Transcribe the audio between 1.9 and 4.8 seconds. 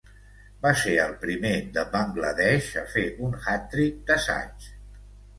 Bangladesh a fer un hat-trick d'assaig.